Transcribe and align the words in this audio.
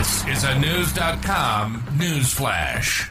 This 0.00 0.26
is 0.28 0.44
a 0.44 0.54
Knewz.com 0.54 1.84
news 1.98 2.32
flash. 2.32 3.06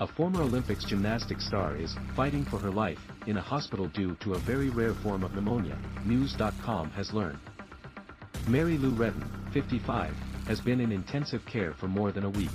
A 0.00 0.08
former 0.08 0.42
Olympics 0.42 0.84
gymnastics 0.84 1.46
star 1.46 1.76
is 1.76 1.94
fighting 2.16 2.44
for 2.44 2.58
her 2.58 2.72
life 2.72 2.98
in 3.28 3.36
a 3.36 3.40
hospital 3.40 3.86
due 3.86 4.16
to 4.16 4.34
a 4.34 4.38
very 4.38 4.70
rare 4.70 4.92
form 4.92 5.22
of 5.22 5.36
pneumonia, 5.36 5.78
Knewz.com 6.04 6.90
has 6.90 7.12
learned. 7.12 7.38
Mary 8.48 8.76
Lou 8.76 8.90
Retton, 8.90 9.24
55, 9.52 10.12
has 10.48 10.60
been 10.60 10.80
in 10.80 10.90
intensive 10.90 11.46
care 11.46 11.74
for 11.74 11.86
more 11.86 12.10
than 12.10 12.24
a 12.24 12.30
week. 12.30 12.50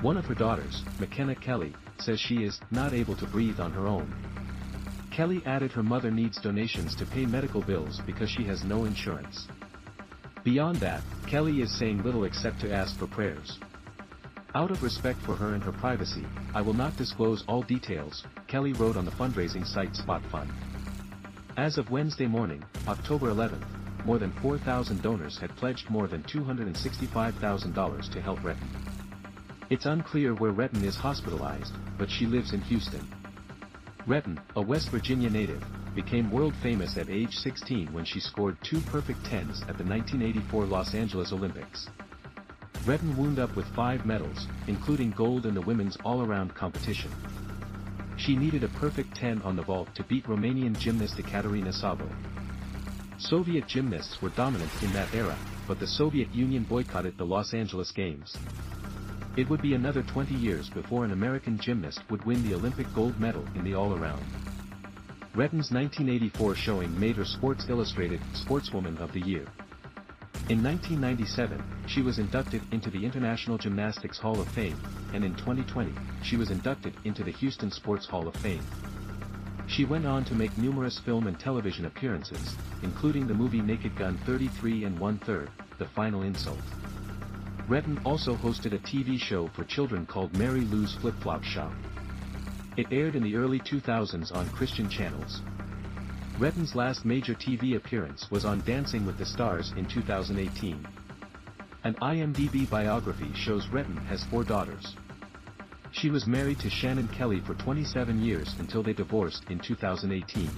One 0.00 0.16
of 0.16 0.24
her 0.24 0.34
daughters, 0.34 0.82
McKenna 0.98 1.36
Kelley, 1.36 1.72
says 2.00 2.18
she 2.18 2.42
is 2.42 2.58
not 2.72 2.92
able 2.92 3.14
to 3.14 3.26
breathe 3.26 3.60
on 3.60 3.70
her 3.70 3.86
own. 3.86 4.12
Kelley 5.12 5.42
added 5.44 5.70
her 5.72 5.82
mother 5.82 6.10
needs 6.10 6.40
donations 6.40 6.96
to 6.96 7.04
pay 7.04 7.26
medical 7.26 7.60
bills 7.60 8.00
because 8.06 8.30
she 8.30 8.44
has 8.44 8.64
no 8.64 8.86
insurance. 8.86 9.46
Beyond 10.42 10.76
that, 10.76 11.02
Kelley 11.26 11.60
is 11.60 11.70
saying 11.78 12.02
little 12.02 12.24
except 12.24 12.60
to 12.62 12.72
ask 12.72 12.98
for 12.98 13.06
prayers. 13.06 13.58
Out 14.54 14.70
of 14.70 14.82
respect 14.82 15.20
for 15.20 15.36
her 15.36 15.52
and 15.52 15.62
her 15.62 15.72
privacy, 15.72 16.24
I 16.54 16.62
will 16.62 16.72
not 16.72 16.96
disclose 16.96 17.44
all 17.46 17.60
details, 17.60 18.24
Kelley 18.48 18.72
wrote 18.72 18.96
on 18.96 19.04
the 19.04 19.10
fundraising 19.10 19.66
site 19.66 19.92
SpotFund. 19.92 20.50
As 21.58 21.76
of 21.76 21.90
Wednesday 21.90 22.26
morning, 22.26 22.64
October 22.88 23.30
11th, 23.30 23.66
more 24.06 24.18
than 24.18 24.32
4,000 24.40 25.02
donors 25.02 25.38
had 25.38 25.54
pledged 25.56 25.90
more 25.90 26.08
than 26.08 26.22
$265,000 26.22 28.12
to 28.12 28.20
help 28.22 28.38
Retton. 28.40 28.68
It's 29.68 29.84
unclear 29.84 30.34
where 30.34 30.52
Retton 30.52 30.84
is 30.84 30.96
hospitalized, 30.96 31.74
but 31.98 32.10
she 32.10 32.24
lives 32.24 32.54
in 32.54 32.62
Houston. 32.62 33.06
Retton, 34.06 34.36
a 34.56 34.60
West 34.60 34.90
Virginia 34.90 35.30
native, 35.30 35.62
became 35.94 36.30
world 36.32 36.54
famous 36.60 36.96
at 36.96 37.08
age 37.08 37.36
16 37.36 37.92
when 37.92 38.04
she 38.04 38.18
scored 38.18 38.56
two 38.62 38.80
perfect 38.80 39.24
tens 39.24 39.60
at 39.62 39.78
the 39.78 39.84
1984 39.84 40.64
Los 40.64 40.94
Angeles 40.94 41.32
Olympics. 41.32 41.88
Retton 42.84 43.16
wound 43.16 43.38
up 43.38 43.54
with 43.54 43.66
five 43.76 44.04
medals, 44.04 44.48
including 44.66 45.12
gold 45.12 45.46
in 45.46 45.54
the 45.54 45.60
women's 45.60 45.96
all-around 46.04 46.52
competition. 46.52 47.12
She 48.16 48.34
needed 48.34 48.64
a 48.64 48.68
perfect 48.68 49.14
10 49.14 49.40
on 49.42 49.54
the 49.54 49.62
vault 49.62 49.94
to 49.94 50.02
beat 50.04 50.26
Romanian 50.26 50.76
gymnast 50.76 51.18
Ecaterina 51.18 51.72
Szabo. 51.72 52.08
Soviet 53.18 53.68
gymnasts 53.68 54.20
were 54.20 54.30
dominant 54.30 54.70
in 54.82 54.92
that 54.94 55.14
era, 55.14 55.38
but 55.68 55.78
the 55.78 55.86
Soviet 55.86 56.34
Union 56.34 56.64
boycotted 56.64 57.16
the 57.16 57.24
Los 57.24 57.54
Angeles 57.54 57.92
Games. 57.92 58.36
It 59.34 59.48
would 59.48 59.62
be 59.62 59.72
another 59.72 60.02
20 60.02 60.34
years 60.34 60.68
before 60.68 61.06
an 61.06 61.12
American 61.12 61.58
gymnast 61.58 62.02
would 62.10 62.22
win 62.26 62.46
the 62.46 62.54
Olympic 62.54 62.92
gold 62.94 63.18
medal 63.18 63.46
in 63.54 63.64
the 63.64 63.74
all-around. 63.74 64.22
Retton's 65.34 65.72
1984 65.72 66.54
showing 66.54 67.00
made 67.00 67.16
her 67.16 67.24
Sports 67.24 67.64
Illustrated 67.70 68.20
Sportswoman 68.34 69.00
of 69.00 69.10
the 69.14 69.20
Year. 69.20 69.46
In 70.50 70.62
1997, 70.62 71.62
she 71.86 72.02
was 72.02 72.18
inducted 72.18 72.60
into 72.72 72.90
the 72.90 73.02
International 73.02 73.56
Gymnastics 73.56 74.18
Hall 74.18 74.38
of 74.38 74.48
Fame, 74.48 74.78
and 75.14 75.24
in 75.24 75.34
2020, 75.36 75.94
she 76.22 76.36
was 76.36 76.50
inducted 76.50 76.92
into 77.04 77.24
the 77.24 77.30
Houston 77.30 77.70
Sports 77.70 78.04
Hall 78.04 78.28
of 78.28 78.34
Fame. 78.36 78.66
She 79.66 79.86
went 79.86 80.04
on 80.04 80.26
to 80.26 80.34
make 80.34 80.58
numerous 80.58 80.98
film 80.98 81.26
and 81.26 81.40
television 81.40 81.86
appearances, 81.86 82.54
including 82.82 83.26
the 83.26 83.34
movie 83.34 83.62
Naked 83.62 83.96
Gun 83.96 84.18
33 84.26 84.84
and 84.84 84.98
One 84.98 85.16
Third, 85.20 85.48
The 85.78 85.86
Final 85.86 86.20
Insult. 86.20 86.60
Retton 87.68 88.04
also 88.04 88.34
hosted 88.34 88.74
a 88.74 88.78
TV 88.78 89.18
show 89.18 89.48
for 89.48 89.64
children 89.64 90.04
called 90.04 90.36
Mary 90.36 90.62
Lou's 90.62 90.94
Flip 90.96 91.14
Flop 91.22 91.44
Shop. 91.44 91.72
It 92.76 92.86
aired 92.90 93.14
in 93.14 93.22
the 93.22 93.36
early 93.36 93.60
2000s 93.60 94.34
on 94.34 94.48
Christian 94.50 94.88
channels. 94.88 95.42
Retton's 96.38 96.74
last 96.74 97.04
major 97.04 97.34
TV 97.34 97.76
appearance 97.76 98.30
was 98.30 98.44
on 98.44 98.62
Dancing 98.66 99.06
with 99.06 99.16
the 99.16 99.26
Stars 99.26 99.72
in 99.76 99.86
2018. 99.86 100.86
An 101.84 101.94
IMDb 101.94 102.68
biography 102.68 103.30
shows 103.34 103.66
Retton 103.66 104.04
has 104.06 104.24
four 104.24 104.42
daughters. 104.42 104.96
She 105.92 106.10
was 106.10 106.26
married 106.26 106.58
to 106.60 106.70
Shannon 106.70 107.08
Kelley 107.08 107.40
for 107.40 107.54
27 107.54 108.22
years 108.22 108.54
until 108.58 108.82
they 108.82 108.92
divorced 108.92 109.44
in 109.50 109.60
2018. 109.60 110.50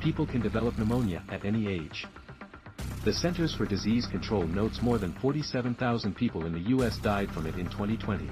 People 0.00 0.26
can 0.26 0.40
develop 0.40 0.78
pneumonia 0.78 1.22
at 1.30 1.44
any 1.44 1.68
age. 1.68 2.06
The 3.06 3.12
Centers 3.12 3.54
for 3.54 3.66
Disease 3.66 4.04
Control 4.04 4.48
notes 4.48 4.82
more 4.82 4.98
than 4.98 5.12
47,000 5.12 6.16
people 6.16 6.44
in 6.44 6.52
the 6.52 6.70
U.S. 6.70 6.96
died 6.96 7.30
from 7.30 7.46
it 7.46 7.54
in 7.54 7.66
2020. 7.66 8.28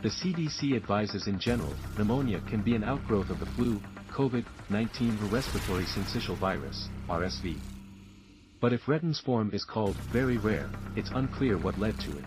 The 0.00 0.10
CDC 0.10 0.76
advises 0.76 1.26
in 1.26 1.40
general, 1.40 1.74
pneumonia 1.98 2.40
can 2.48 2.62
be 2.62 2.76
an 2.76 2.84
outgrowth 2.84 3.30
of 3.30 3.40
the 3.40 3.46
flu, 3.46 3.80
COVID-19 4.12 5.20
or 5.20 5.26
respiratory 5.26 5.82
syncytial 5.86 6.36
virus, 6.36 6.88
RSV. 7.08 7.56
But 8.60 8.72
if 8.72 8.86
Retton's 8.86 9.18
form 9.18 9.50
is 9.52 9.64
called 9.64 9.96
very 10.12 10.36
rare, 10.36 10.70
it's 10.94 11.10
unclear 11.10 11.58
what 11.58 11.76
led 11.76 11.98
to 11.98 12.16
it. 12.16 12.24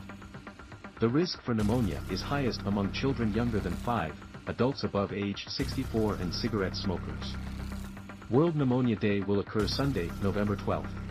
The 0.99 1.07
risk 1.07 1.41
for 1.43 1.53
pneumonia 1.53 2.01
is 2.11 2.21
highest 2.21 2.59
among 2.65 2.91
children 2.91 3.31
younger 3.31 3.61
than 3.61 3.73
5, 3.85 4.13
adults 4.47 4.83
above 4.83 5.13
age 5.13 5.45
64 5.47 6.15
and 6.15 6.35
cigarette 6.35 6.75
smokers. 6.75 7.37
World 8.29 8.57
Pneumonia 8.57 8.97
Day 8.97 9.21
will 9.21 9.39
occur 9.39 9.65
Sunday, 9.65 10.11
November 10.21 10.57
12th. 10.57 11.06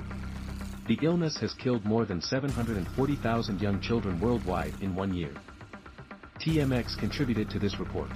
The 0.86 0.98
illness 1.02 1.36
has 1.38 1.52
killed 1.52 1.84
more 1.84 2.04
than 2.04 2.20
740,000 2.20 3.60
young 3.60 3.80
children 3.80 4.20
worldwide 4.20 4.72
in 4.80 4.94
one 4.94 5.12
year. 5.12 5.32
TMX 6.38 6.96
contributed 6.96 7.50
to 7.50 7.58
this 7.58 7.80
report. 7.80 8.10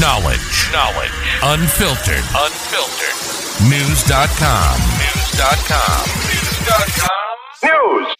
Knowledge. 0.00 0.72
Knowledge. 0.72 1.12
Unfiltered. 1.42 2.24
Unfiltered. 2.34 3.70
Knewz.com. 3.70 4.80
Knewz.com. 4.98 6.06
Knewz.com. 6.26 7.20
News. 7.62 8.19